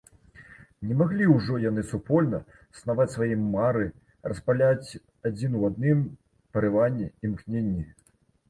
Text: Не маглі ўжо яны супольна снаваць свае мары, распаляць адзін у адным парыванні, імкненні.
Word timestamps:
Не 0.91 0.95
маглі 1.01 1.25
ўжо 1.33 1.57
яны 1.63 1.81
супольна 1.89 2.39
снаваць 2.79 3.07
свае 3.17 3.35
мары, 3.41 3.85
распаляць 4.33 4.89
адзін 5.31 5.51
у 5.61 5.63
адным 5.71 6.03
парыванні, 6.57 7.07
імкненні. 7.31 7.83